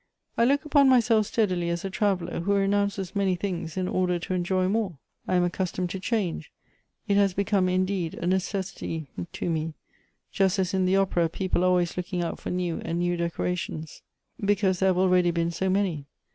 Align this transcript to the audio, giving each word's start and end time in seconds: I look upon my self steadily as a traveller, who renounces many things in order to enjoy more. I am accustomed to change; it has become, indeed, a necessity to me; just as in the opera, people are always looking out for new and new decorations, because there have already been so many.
I 0.35 0.45
look 0.45 0.65
upon 0.65 0.89
my 0.89 0.99
self 0.99 1.27
steadily 1.27 1.69
as 1.69 1.85
a 1.85 1.91
traveller, 1.91 2.39
who 2.39 2.55
renounces 2.55 3.15
many 3.15 3.35
things 3.35 3.77
in 3.77 3.87
order 3.87 4.17
to 4.17 4.33
enjoy 4.33 4.67
more. 4.67 4.97
I 5.27 5.35
am 5.35 5.43
accustomed 5.43 5.91
to 5.91 5.99
change; 5.99 6.51
it 7.07 7.17
has 7.17 7.35
become, 7.35 7.69
indeed, 7.69 8.15
a 8.15 8.25
necessity 8.25 9.11
to 9.33 9.47
me; 9.47 9.75
just 10.31 10.57
as 10.57 10.73
in 10.73 10.85
the 10.87 10.95
opera, 10.97 11.29
people 11.29 11.63
are 11.63 11.67
always 11.67 11.97
looking 11.97 12.23
out 12.23 12.39
for 12.39 12.49
new 12.49 12.79
and 12.83 12.97
new 12.97 13.15
decorations, 13.15 14.01
because 14.43 14.79
there 14.79 14.89
have 14.89 14.97
already 14.97 15.29
been 15.29 15.51
so 15.51 15.69
many. 15.69 16.07